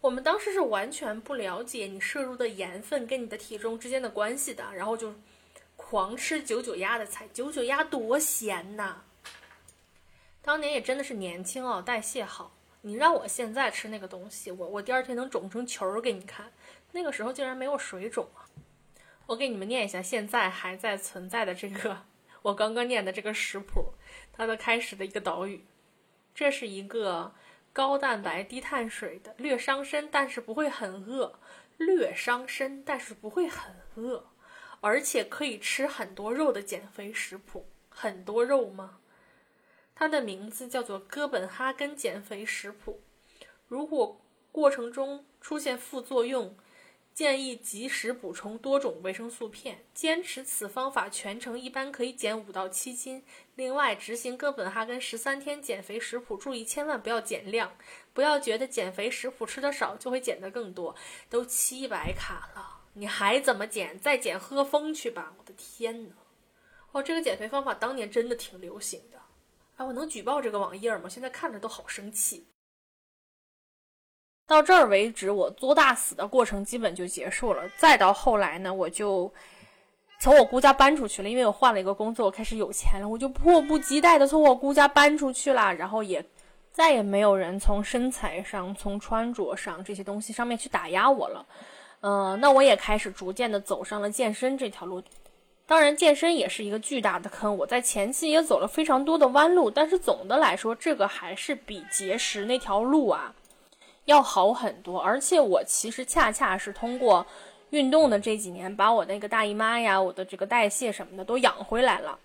[0.01, 5.14] 我们当时是完全不了解你摄入的盐分跟你的体重之间的关系的，然后就
[5.77, 7.29] 狂吃九九鸭的菜。
[7.33, 8.97] 九九鸭多咸呐！
[10.43, 12.55] 当年也真的是年轻哦，代谢好。
[12.83, 16.53] 你让我现在吃那个东西，我我第二天能肿成球儿给你看。
[16.93, 18.45] 那个时候竟然没有水肿啊！
[19.27, 22.05] 我给你们念一下现在还在存在的这个
[22.43, 23.95] 我刚刚念的这个食谱，
[24.33, 25.65] 它的开始的一个导语。
[26.35, 27.35] 这是一个
[27.73, 31.39] 高蛋白低碳水的，略伤身但是不会很饿，
[31.79, 34.27] 略伤身，但是不会很饿，
[34.81, 37.67] 而且可以吃很多肉的减肥食谱。
[37.89, 38.99] 很多肉吗？
[39.95, 43.01] 它的名字叫做哥本哈根减肥食谱。
[43.69, 44.21] 如果
[44.53, 46.57] 过程中出现副作用，
[47.14, 49.87] 建议及时补充多种维生素片。
[49.94, 53.24] 坚持此方法全程一般可以减五到七斤。
[53.55, 57.77] 另外，执行哥本哈根十三天减肥食谱，注意千万不要减量，
[58.12, 60.96] 不要觉得减肥食谱吃的少就会减得更多。
[61.31, 63.98] 都七百卡了，你还怎么减？
[64.00, 65.35] 再减喝风去吧！
[65.38, 66.14] 我的天哪！
[66.90, 69.20] 哦，这个减肥方法当年真的挺流行的。
[69.77, 71.09] 哎，我能举报这个网页吗？
[71.09, 72.48] 现在看着都好生气。
[74.46, 77.62] 到这儿为止，我作大死的过程基本就结束了。
[77.78, 79.33] 再到后来呢，我就
[80.20, 85.72] 从我姑家搬出去了，因为我换了一个工作，我开始有钱了，我就迫不及待的从我姑家搬出去了。
[85.74, 86.24] 然后也
[86.70, 91.46] 再也没有人从身材上、从穿着上这些东西上面去打压我了。
[92.00, 95.02] 嗯，那我也开始逐渐的走上了健身这条路。
[95.66, 103.35] 当然，健身也是一个巨大的坑，我在前期也走了非常多的弯路，但是总的来说，这个还是比节食那条路啊。
[104.07, 107.27] 要好很多，而且我其实恰恰是通过
[107.71, 112.19] 运动的这几年，把我那个大姨妈呀、我的这个代谢什么的都养回来了。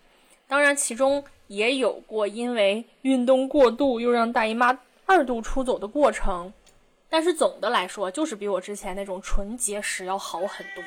[0.48, 6.52] 当然，其中也有过因为运动过度又让大姨妈二度出走的过程，
[7.10, 10.84] 但是总的来说，就是比我之前那种纯节食要好很多。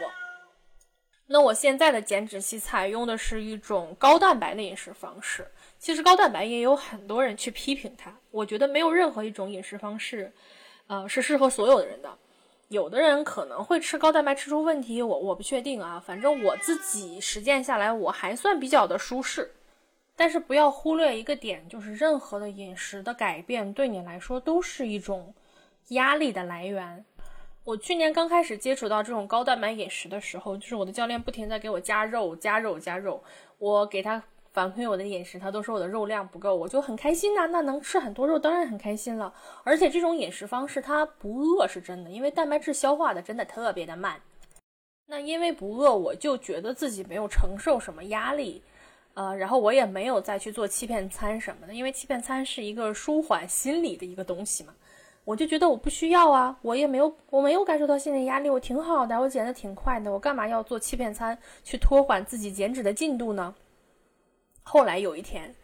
[1.29, 5.47] 那我现在的减脂期采用的是一种高蛋白的饮食方式。
[5.79, 10.31] 其实高蛋白也有很多人去批评它，我觉得没有任何一种饮食方式。
[10.87, 12.11] 呃，是适合所有的人的。
[12.69, 16.03] 有的人可能会吃高蛋白吃出问题，我我不确定啊。
[16.05, 19.53] 反正我自己实践下来，我还算比较的舒适。
[20.17, 25.35] 但是不要忽略一个点，就是任何的饮食的改变对你来说都是一种
[25.89, 27.05] 压力的来源。
[27.65, 33.23] 我去年刚开始接触到这种高蛋白饮食的时候，就是我的教练不停在给我加肉、加肉、加肉，
[33.59, 34.23] 我给他。
[34.53, 37.47] 反馈我的饮食，他都说我的肉量不够，我就很开心呐。
[37.47, 39.33] 那能吃很多肉，当然很开心了。
[39.65, 44.21] 而且这种饮食方式它不饿是真的，因为蛋白质消化的真的特别的慢。
[45.07, 48.63] 那因为不饿，我就觉得自己没有承受什么压力，
[49.15, 54.75] 呃，然后我也没有再去做欺骗餐什么的，因为欺骗餐是一个舒缓心理的一个东西嘛。
[55.25, 63.55] 我就觉得我不需要啊，我也没有，我没有感受到心理压力，我挺好的，我减的挺快的，我干嘛要做欺骗餐去拖缓自己减脂的进度呢？
[64.63, 65.55] 后来有一天，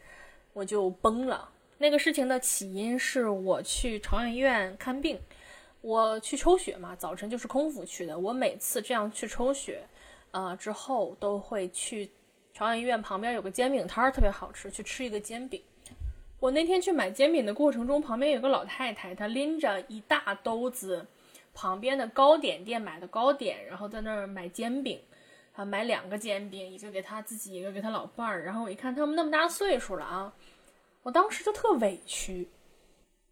[0.53, 1.51] 我就崩了。
[1.79, 5.19] 那个事情的起因是我去朝阳医院看病，
[5.81, 8.19] 我去抽血嘛，早晨就是空腹去的。
[8.19, 9.87] 我每次这样去抽血，
[10.33, 12.11] 呃，之后都会去
[12.53, 15.63] 朝阳医院旁边有个煎饼摊儿，特别好吃，去吃一个煎饼。
[16.41, 21.07] 我那天去买煎饼的过程中，旁边有个老太太，她拎着一大兜子
[21.55, 25.01] 旁边的糕点店买的糕点，然后在那儿买煎饼。
[25.59, 28.45] 啊，买两个煎饼，一个给他自己，一个给他老伴儿。
[28.45, 30.33] 然后我一看他们那么大岁数了啊，
[31.03, 32.49] 我当时就特委屈。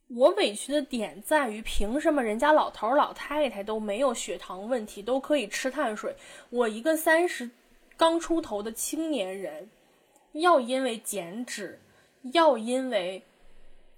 [0.09, 6.17] 我委屈的点在于，凭什么人家老头老太太都没有血糖问题，都可以吃碳水，
[6.51, 7.49] 我一个三十
[7.97, 9.71] 刚出头的青年人，
[10.33, 11.79] 要因为减脂，
[12.33, 13.23] 要因为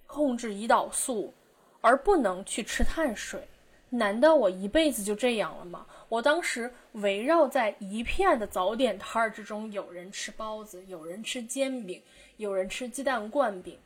[0.06, 1.32] 控制胰岛素，
[1.80, 3.48] 而不能去吃碳水？
[3.88, 5.86] 难道我一辈子就这样了吗？
[6.08, 12.02] 我当时围绕在一片的早点摊儿之中，有人吃包子，有人吃煎饼，
[12.38, 13.78] 有人吃鸡蛋灌饼，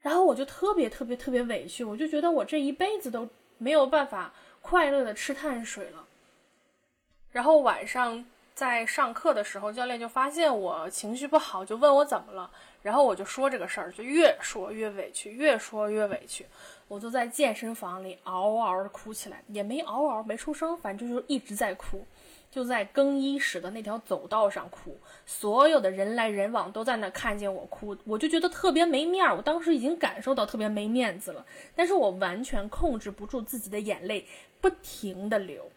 [0.00, 6.06] 然后我就特别特别特别委屈，我就觉得我这一辈子都没有办法快乐的吃碳水了。
[7.32, 8.24] 然后晚上
[8.54, 12.50] 在上课的时候，教练就发现我情绪不好，就问我怎么了，
[12.80, 16.46] 然后我就说这个事儿，就越说越委屈，越说越委屈。
[16.88, 22.06] 我就在健身房里嗷嗷的哭起来，也没嗷嗷没出声，反正就是一直在哭，
[22.50, 29.34] 就在更衣室的那条走道上哭，所有的人来人往都在那看见我哭，我就觉得特别没面儿。
[29.34, 31.44] 我当时已经感受到特别没面子了，
[31.74, 34.24] 但是我完全控制不住自己的眼泪，
[34.60, 35.68] 不停的流。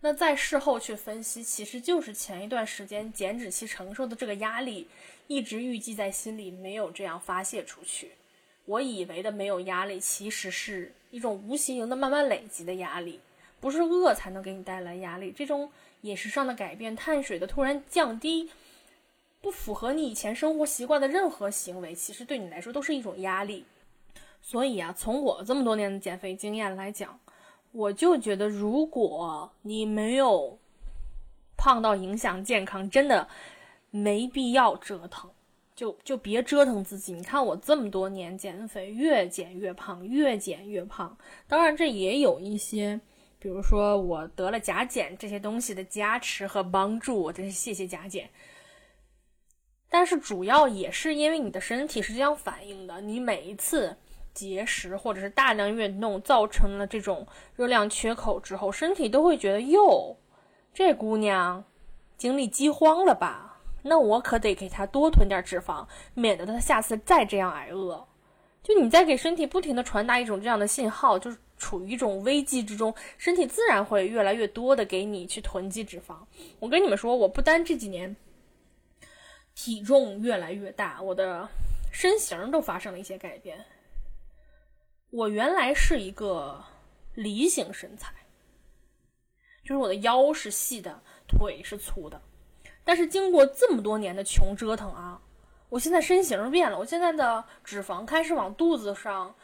[0.00, 4.88] 那在事后去分析，其实就是前一段时间减脂期承受的这个压力，
[5.26, 8.12] 一直郁积在心里，没有这样发泄出去。
[8.68, 13.18] 我以为的没有压力，其实是一种无形的、慢慢累积的压力。
[13.60, 15.68] 不是饿才能给你带来压力，这种
[16.02, 18.50] 饮食上的改变、碳水的突然降低，
[19.40, 23.64] 不符合你以前生活习惯的任何行为，其实对你来说都是一种压力。
[24.42, 27.18] 所以啊，从我这么多年的减肥经验来讲，
[27.72, 30.58] 我就觉得，如果你没有
[31.56, 33.26] 胖到影响健康，真的
[33.90, 35.28] 没必要折腾。
[35.78, 37.12] 就就别折腾自己。
[37.12, 41.16] 你看我这么多年减肥，越减越胖，越减越胖。
[41.46, 43.00] 当然，这也有一些
[43.38, 48.28] 比如说我得了甲减这些东西的加持和帮助，我真是谢谢甲减。
[49.88, 53.96] 但是主要也是因为你的身体是这样反应的，你每一次
[54.34, 60.16] 节食或者是大量运动造成了这种热量缺口之后，身体都会觉得哟，
[60.74, 61.62] 这姑娘
[62.16, 63.47] 经历饥荒了吧？
[63.82, 68.06] 那我可得给他多囤点脂肪，免得他下次再这样挨饿。
[68.62, 76.16] 就你在给身体不停的传达一种这样的信号，就是处于一种危机之中，身体自然会越来越多的给你去囤积脂肪。
[76.58, 78.14] 我跟你们说，我不单这几年。
[79.54, 81.48] 体重越来越大，我的
[81.90, 83.64] 身形都发生了一些改变。
[85.10, 86.64] 我原来是一个
[87.14, 88.12] 梨形身材，
[89.64, 92.22] 就是我的腰是细的，腿是粗的。
[92.88, 95.20] 但是经过这么多年的穷折腾啊，
[95.68, 99.34] 我现在身形变了，我现在的脂肪开始往肚子上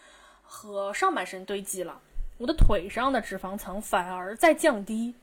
[0.43, 2.01] 和上半身堆积了，
[2.39, 5.15] 我的腿上的脂肪层反而在降低。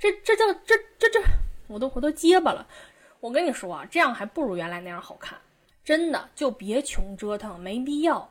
[0.00, 1.22] 这这叫这这这，
[1.68, 2.66] 我都我都结巴了。
[3.20, 5.38] 我跟你说啊，这样还不如原来那样好看，
[5.84, 8.28] 真的就别穷折腾，没必要。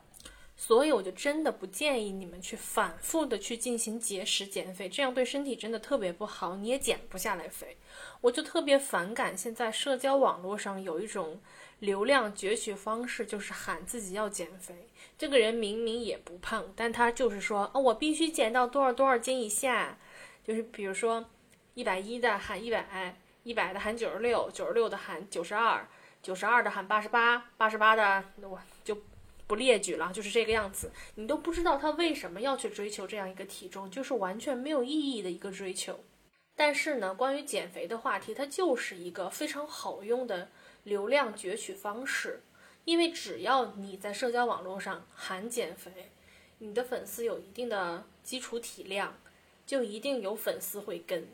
[0.62, 7.78] 所以我就真的不建议你们去反复的去进行节食减肥，这样对身体真的特别不好，你也减不下来肥。
[8.20, 11.40] 我就特别反感现在社交网络上有一种
[11.80, 14.90] 流量攫取方式，就是喊自己要减肥。
[15.18, 19.98] 这个人明明也不胖，但他就是说，哦，我必须减到多少多少斤以下，
[20.46, 21.26] 就是比如说
[21.74, 23.16] 一百一的喊一百。
[23.44, 25.88] 一百的喊九十六，九十六的喊九十二，
[26.22, 28.60] 九十二的喊八十八，八十八的我
[29.50, 30.92] 不列举了，就是这个样子。
[31.16, 36.02] 你都不知道他为什么要去追求这样一个体重，就是完全没有意义的一个追求。
[36.56, 40.50] 但是呢，关于减肥的话题，它就是一个非常好用的
[40.84, 42.44] 流量攫取方式，
[42.86, 46.12] 因为只要你在社交网络上喊减肥，
[46.60, 49.18] 你的粉丝有一定的基础体量，
[49.66, 51.28] 就一定有粉丝会跟。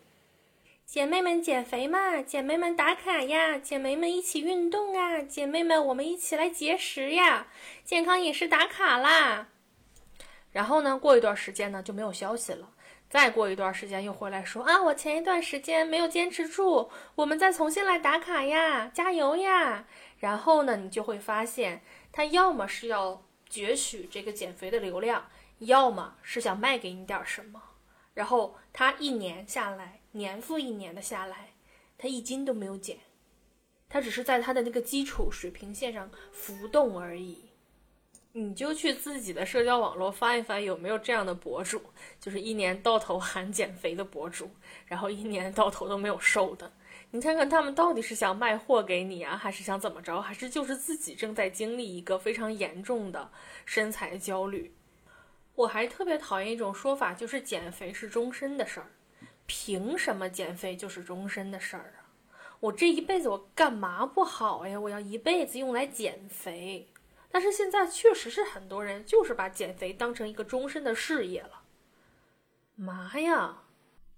[0.85, 7.47] 姐妹们减肥嘛，姐妹们打卡呀，姐妹们一起运动啊，姐妹们我们一起来节食呀，
[7.83, 9.47] 健康饮食打卡啦。
[10.51, 12.69] 然后呢，过一段时间呢就没有消息了，
[13.09, 19.85] 再过一段时间又回来说啊，我前一段时间没有坚持住，我们再重新来打卡呀，加油呀。
[20.19, 21.81] 然后呢，你就会发现
[22.13, 27.61] 他要么是要攫取这个减肥的流量，要么是想卖给你点什么。
[28.13, 29.99] 然后他一年下来。
[30.15, 31.49] 年复一年的下来，
[31.97, 32.97] 他一斤都没有减，
[33.89, 37.43] 他只是在他的那个基础水平线上浮动而已。
[38.31, 41.81] 你就去自己的社交网络翻一翻，有没有这样的博主，
[42.19, 44.49] 就是一年到头喊减肥的博主，
[44.85, 46.71] 然后一年到头都没有瘦的。
[47.11, 53.29] 你看看他们到底是想卖货给你啊，还是想怎么着，还是就是自己正在经历一个非常严重的
[53.65, 54.73] 身材焦虑。
[55.55, 58.87] 我还特别讨厌一种说法，就是减肥是终身的事儿。
[59.45, 62.09] 凭什么减肥就是终身的事儿啊？
[62.59, 64.79] 我这一辈子我干嘛不好呀？
[64.79, 66.87] 我要一辈子用来减肥。
[67.29, 71.63] 但是现在确实是很多人就是把减肥当成一个终身的事业了。
[72.75, 73.63] 妈呀，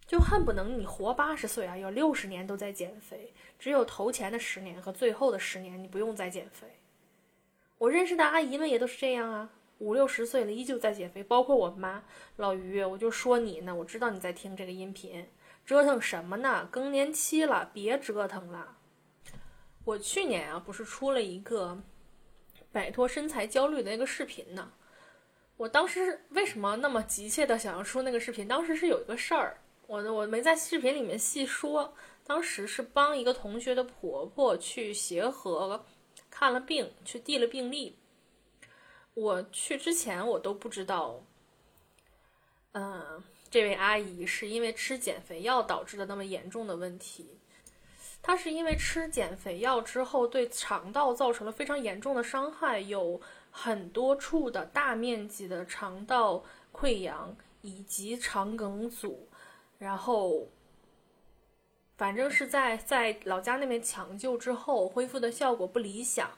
[0.06, 6.68] 就恨不能你活八十岁啊，有六十年都在减肥，只有头前的十年和最后的十年你不用再减肥。
[7.80, 9.50] 我认识的阿姨们也都是这样啊。
[9.80, 12.04] 五六十岁了，依旧在减肥，包括我妈
[12.38, 15.28] 老于，我就说你呢，我知道你在听这个音频，
[15.66, 16.68] 折腾什么呢？
[16.72, 18.78] 更年期了，别折腾了。
[19.86, 21.78] 我去年啊，不是出了一个
[22.72, 24.72] 摆脱身材焦虑的那个视频呢？
[25.56, 28.48] 我当时为什么那么急切的想要出那个视频？
[28.48, 31.94] 当时是有一个事儿，我我没在视频里面细说，
[32.26, 35.84] 当时是帮一个同学的婆婆去协和
[36.30, 37.96] 看了病，去递了病历。
[39.18, 41.24] 我去之前，我都不知道，
[42.74, 47.40] 嗯，这位阿姨是因为吃减肥药导致的那么严重的问题。
[48.22, 59.28] 她是因为吃减肥药之后，对肠道造成了非常严重的伤害，有很多处的大面积的肠道溃疡以及肠梗阻，
[59.80, 60.48] 然后，
[61.98, 66.30] 反正是在在老家那边抢救之后，恢复的效果不理想。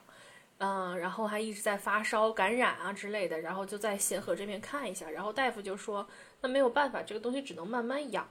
[0.62, 6.06] 嗯，然后还一直在发烧、感染啊之类的，然后就在协和这边看一下，然后大夫就说，
[6.42, 8.28] 那没有办法，这个东西只能慢慢养。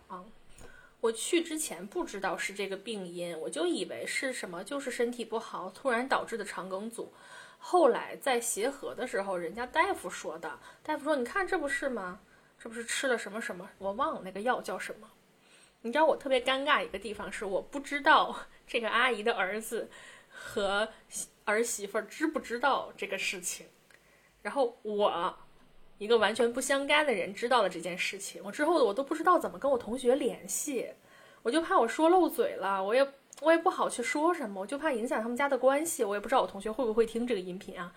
[1.01, 7.11] 我去之前不知道是这个病因，我就以为是什么，就是身体不好突然导致的肠梗阻。
[7.57, 12.19] 后来在协和的时候，人家大夫说的，大夫说，你看这不是吗？
[12.59, 15.09] 这不是吃了什么什么，我忘了那个药叫什么。
[15.81, 18.37] 你知道我特别尴尬一个地方是，我不知道
[18.67, 19.89] 这个阿姨的儿子
[20.39, 20.87] 和。
[21.49, 23.65] 儿媳妇知不知道这个事情？
[24.43, 25.35] 然后我
[25.97, 30.91] 一个完全不相干的人知道了这件事情，我之后我都不知道怎么跟我同学联系，
[31.41, 37.91] 我就怕我说漏嘴了，我也我也不好去说什么，我就怕影响他们家的关系，我也不知道我同学会不会听这个音频啊。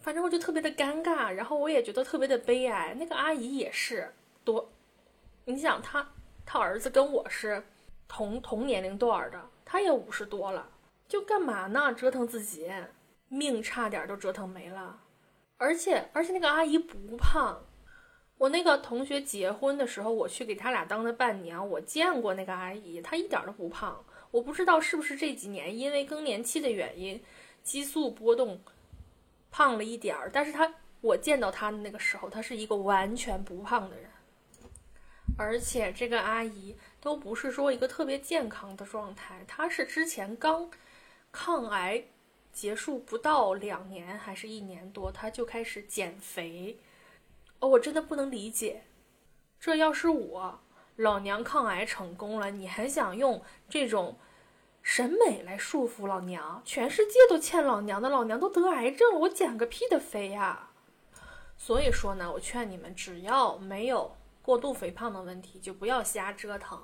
[0.00, 2.96] 反正我就特别的尴尬，然后我也觉得特别的悲哀。
[2.98, 4.12] 那个阿姨也是
[4.44, 4.72] 多，
[5.44, 6.04] 你想她，
[6.44, 7.62] 她儿子跟我是
[8.08, 10.68] 同同年龄段的，她也五十多了，
[11.14, 11.94] 就干嘛呢？
[11.94, 12.68] 折腾自己，
[13.28, 14.98] 命差点都折腾没了。
[15.58, 17.64] 而且而且那个阿姨不胖，
[18.36, 24.04] 我那个同学结婚的时候，我去给他俩当的伴娘，我见过那个阿姨，她一点都不胖。
[24.32, 27.22] 我不知道是不是这几年因为更年期的原因，
[27.62, 28.60] 激素波动。
[29.52, 34.10] 胖了一点儿，但是她我见到她的那个时候，她是一个完全不胖的人，
[35.38, 40.68] 而且这个阿姨都不是说一个特别健康的状态，她是之前刚
[41.34, 42.04] 抗癌
[42.52, 46.78] 结束不到两年还是一年多，他就开始减肥，
[47.58, 48.84] 哦，我真的不能理解，
[49.58, 50.60] 这要是我
[50.94, 54.16] 老娘抗癌成功了，你还想用这种？
[54.80, 60.68] 审美来束缚老娘，全世界都欠老娘的，老娘都得癌症了，我减个屁的肥呀！
[61.56, 66.78] 所以说呢，我劝你们，只要没有过度肥胖的问题，就不要瞎折腾，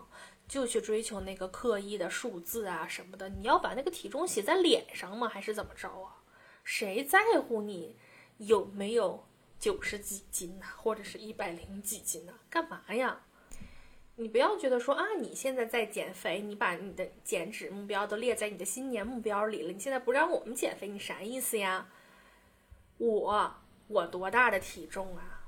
[0.51, 3.29] 就去追求那个刻意的数字啊什么的。
[3.29, 5.29] 你要把那个体重写在脸上吗？
[5.29, 6.17] 还是怎么着啊？
[6.65, 7.97] 谁在乎你
[8.39, 9.25] 有没有
[9.61, 12.33] 九十几斤呐，或者是一百零几斤呐？
[12.51, 13.21] 干嘛呀？
[14.17, 21.87] 你不要觉得说啊，你现在在减肥，你把你的减脂目标都列在你的新年目标里了，你现在不让我们减肥，你啥意思呀？
[22.99, 23.55] 我
[23.87, 25.47] 我多大的体重啊？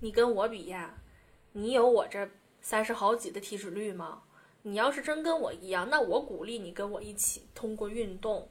[0.00, 0.94] 你跟我比呀？
[1.52, 2.30] 你有我这
[2.68, 4.20] 三十好几的体脂率吗？
[4.60, 8.46] 你要是真跟我一样，那我鼓励你跟我一起通过运动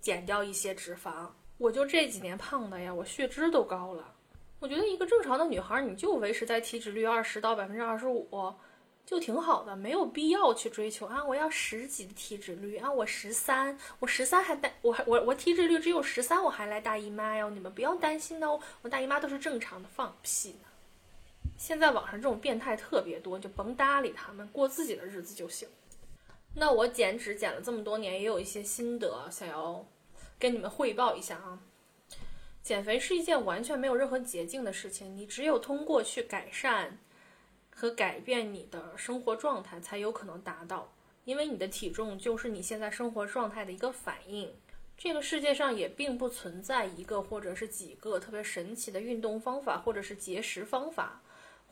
[0.00, 1.28] 减掉一些脂肪。
[1.58, 4.16] 我就这几年胖的呀，我血脂都高了。
[4.58, 8.28] 我觉得一个正常的女孩，你就维持在体脂率二十到百分之二十五，
[9.06, 11.24] 就挺好的，没有必要去追求啊！
[11.24, 12.90] 我要十几的体脂率啊！
[12.90, 17.48] 我十三，我十三还带我还我我体脂率只有十三，我还来大姨妈哟！
[17.48, 20.68] 你们不要担心哦，我大姨妈都是正常的，放屁呢！
[21.62, 25.68] 现在网上这种变态特别多，就甭搭理他们，过自己的日子就行。
[26.56, 29.86] 那我减脂减了这么多年，也有一些心得想要
[30.40, 31.60] 跟你们汇报一下啊。
[32.64, 36.98] 减肥是一件完全没有任何捷径的事情，你只有通过去改善
[37.70, 40.92] 和改变你的生活状态，才有可能达到。
[41.24, 44.52] 因为你的体重就是你现在生活状态的一个反应。
[44.98, 51.22] 这个世界上也并不存在一个或者是几个特别神奇的运动方法或者是节食方法，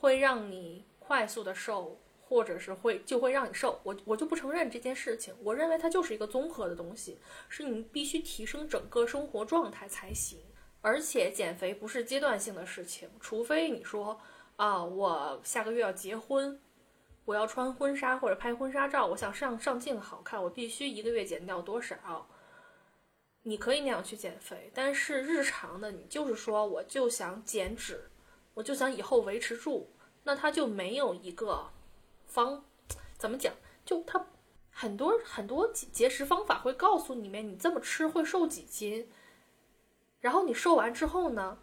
[0.01, 3.79] 会让你快速的瘦，或者是会就会让你瘦。
[3.83, 5.35] 我我就不承认这件事情。
[5.43, 7.19] 我认为它就是一个综合的东西，
[7.51, 10.41] 是你必须提升整个生活状态才行。
[10.81, 14.19] 而且减肥不是阶段性的事情，除非你说
[14.57, 16.59] 啊，我下个月要结婚，
[17.27, 22.27] 我要穿婚纱或者拍婚纱照，我想上上镜好看，我必须一个月减掉多少？
[23.43, 28.11] 你可以那样去减肥，但是日常的你就是说我就想减脂，
[28.61, 29.89] 我就想以后维持住，
[30.25, 31.71] 那他就没有一个
[32.27, 32.63] 方，
[33.17, 33.55] 怎么讲？
[33.87, 34.27] 就他
[34.71, 39.11] 很多很多节食方法会告诉你们，你这么吃会瘦几斤。
[40.21, 41.57] 然后你瘦完之后呢，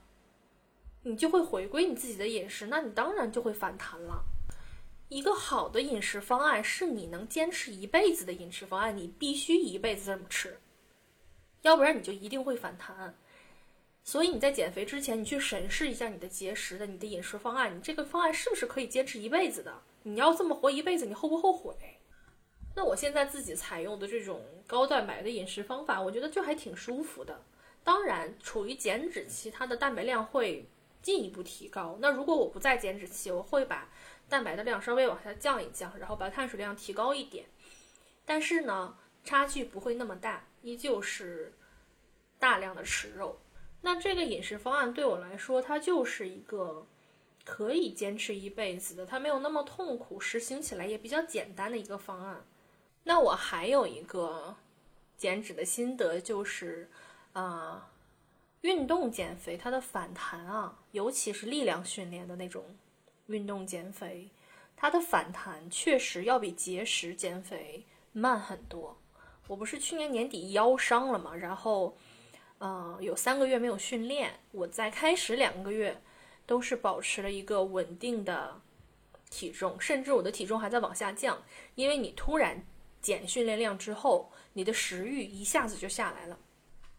[1.03, 4.25] 你就会回归你自己的饮食，那你当然就会反弹了。
[5.09, 10.59] 一个好的饮食方案是你能坚持一辈子的饮食方案，你必须一辈子这么吃，
[11.61, 13.15] 要不然你就一定会反弹。
[14.07, 19.81] 所以你在减肥之前，你去审视一下你的节食的、你的饮食方案，你这个方案是不是可以坚持一辈子的？
[20.03, 21.75] 你要这么活一辈子，你后不后悔？
[22.73, 27.43] 那我现在自己采用的这种高蛋白的饮食方法，我觉得就还挺舒服的。
[27.83, 30.65] 当然，处于减脂期，它的蛋白量会
[31.01, 31.97] 进一步提高。
[31.99, 33.89] 那如果我不在减脂期，我会把
[34.29, 37.45] 蛋白的量稍微往下降一降，然后把碳水量提高一点。
[38.23, 41.51] 但是呢，差距不会那么大，依旧是
[42.39, 43.37] 大量的吃肉。
[43.81, 46.85] 那这个饮食方案对我来说，它就是一个
[47.43, 52.45] 可以坚持一辈子的，它没有那么痛苦，实行起来也比较简单的一个方案。
[53.03, 54.55] 那我还有一个
[55.17, 56.89] 减脂的心得就是。
[57.33, 57.91] 啊，
[58.61, 62.75] 运动减肥它的反弹啊，尤其是力量训练的那种
[63.27, 64.31] 运动减肥，
[64.75, 68.97] 它的反弹确实要比节食减肥慢很多。
[69.45, 71.95] 我不是去年年底腰伤了嘛，然后，
[72.59, 76.01] 呃，有三个月没有训练，我在开始两个月
[76.45, 78.59] 都是保持了一个稳定的
[79.29, 81.43] 体重，甚至我的体重还在往下降，
[81.75, 82.65] 因为你突然
[83.01, 86.39] 减训练量之后，你的食欲一下子就下来了。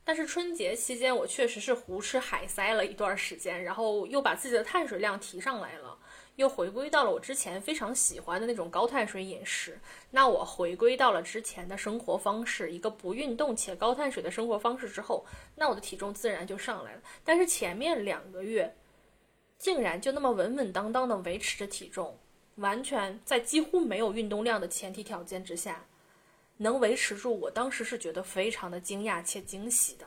[0.05, 5.99] 但是春节期间我确实是胡吃海塞了一段时间，然后又把自己的碳水量提上来了。
[6.39, 9.77] 又回归到了我之前非常喜欢的那种高碳水饮食，
[10.13, 15.27] 那我回归到了之前的生活方式，一个不运动且高碳水的生活方式之后，
[15.57, 17.03] 那我的体重自然就上来了。
[17.25, 18.73] 但是前面两个月，
[19.59, 22.17] 竟然就那么稳稳当当的维持着体重，
[22.55, 25.85] 完全在几乎没有运动量的前提条件之下，
[26.59, 30.07] 能维持住，我当时是觉得非常的惊讶且惊喜的。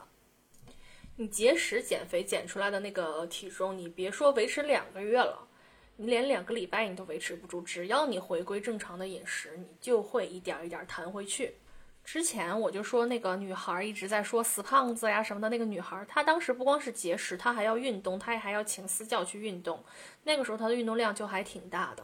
[1.17, 5.49] 你节食减肥减出来的那个体重，你别说维持两个月了。
[5.97, 11.55] 你连两个礼拜你都维持不住，只要你回归正常的饮食，你就会一点一点弹回去。
[12.03, 19.83] 之前我就说那个女孩一直在说死胖子呀什么的，那个女孩她当时不光是节食，她还要运动，她也还要请私教去运动。
[20.23, 22.03] 那个时候她的运动量就还挺大的。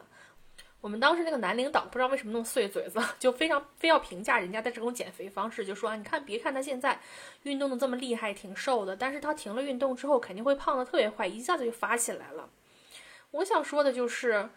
[0.80, 7.02] 我们当时那个男领导不知道为什么那么碎嘴子， 就非常非要评价人家的这种减肥方式，就说啊你看别看他现在
[7.42, 12.48] 运动的这么厉害，挺瘦的，但是他停了运动之后肯定会胖的特别快，一下子就发起来了。
[13.38, 14.50] 我想说的就是，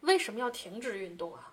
[0.00, 1.52] 为什么要停止运动啊？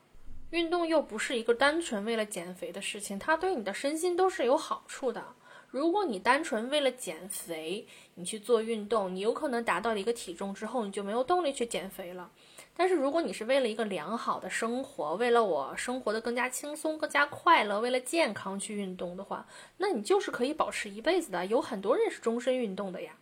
[0.52, 5.36] 运动又不是一个单纯为了减肥的事情，它对你的身心都是有好处的。
[5.70, 7.86] 如果你单纯为了减肥，
[8.16, 12.32] 你去做运动，你有可能达到了一个体重之后，你就没有动力去减肥了。
[12.78, 19.46] 但是如果你是为了一个良好的生活，为了我生活的更加轻松、更加快乐，为了健康去运动的话，
[19.78, 21.46] 那你就是可以保持一辈子的。
[21.48, 23.18] 有很多人是终身运动的呀。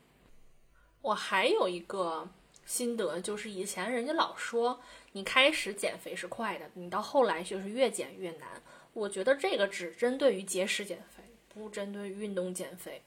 [1.02, 2.30] 我还有一个。
[2.72, 4.80] 心得就是，以前人家老说
[5.12, 8.64] 你开始减肥是快的，你到后来就是越减越难。
[8.94, 13.02] 我觉得这个只针对于节食减肥，不针对运动减肥。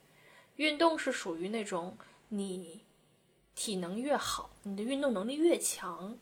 [0.57, 1.97] 运动是属于那种
[2.29, 2.83] 你
[3.55, 6.19] 体能越好，你的运动能力越强，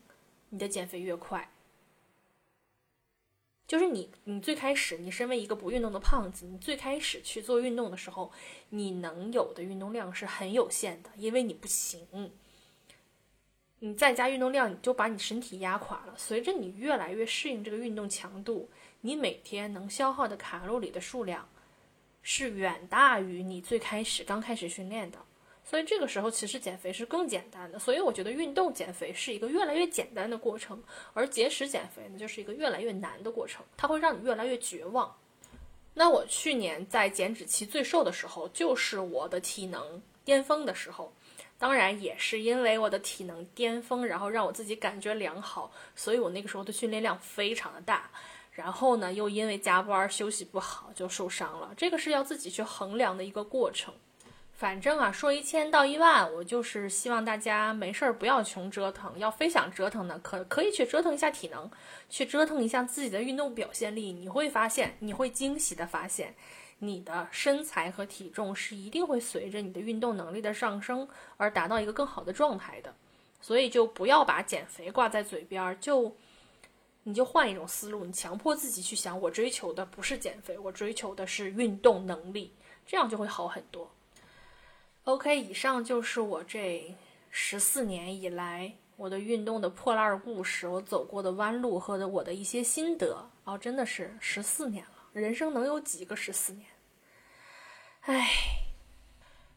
[0.47, 1.51] 你的减肥越快。
[3.67, 8.31] 就是你，你最开始你身为一个不运动的胖子，你最开始去做运动的时候，
[8.69, 12.31] 你能有的运动量是很有限的，因为你不行。
[13.85, 16.13] 你再加运动量，你就把你身体压垮了。
[16.15, 18.69] 随着你越来越适应这个运动强度，
[19.01, 21.45] 你每天能消耗的卡路里的数量
[22.21, 25.17] 是远大于你最开始刚开始训练的。
[25.65, 27.77] 所以这个时候其实减肥是更简单的。
[27.77, 30.81] 所以我觉得运动减肥是一个越来越简单的过程，
[31.13, 35.13] 而节食减肥呢就是一个越来越难的过程，它会让你越来越绝望。
[35.93, 41.11] 那我去年在减脂期最瘦的时候，就是我的体能巅峰的时候。
[41.63, 48.09] 当然也是因为我的体能巅峰，然后让我自己感觉良好，所以我那个时候的训练量非常的大。
[48.51, 51.71] 然后呢，又因为加班休息不好就受伤了。
[51.77, 53.93] 这个是要自己去衡量的一个过程。
[54.51, 61.71] 反正啊，说一千到一万，我就是希望大家没事儿不要穷折腾，要非想折腾的，可可以去折腾一下体能，
[62.09, 64.11] 去折腾一下自己的运动表现力。
[64.11, 66.35] 你会发现，你会惊喜的发现。
[66.85, 71.07] 你的身材和体重是一定会随着你的运动能力的上升
[71.37, 72.93] 而达到一个更好的状态的，
[73.39, 76.13] 所以就不要把减肥挂在嘴边儿，就
[77.03, 82.53] 你就换一种思路，你强迫自己去想，我追求的不是减肥，我追求的是运动能力，
[82.85, 83.89] 这样就会好很多。
[85.05, 86.95] OK，以上就是我这
[87.29, 96.65] 十四年以来我的运动的破烂故事，我走过的弯路和的我的一些心得哦，真的是十四年了，人生能有几个十四年？
[98.05, 98.29] 唉，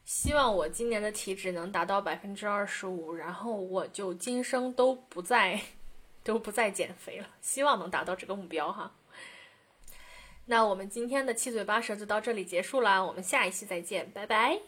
[0.05, 5.61] 希望我今年的体脂能达到百分之二十五，然后我就今生都不再
[6.22, 7.28] 都不再减肥了。
[7.40, 8.94] 希望能达到这个目标哈。
[10.44, 14.61] 那我们今天的七嘴八舌就到这里结束啦，我们下一期再见，拜拜。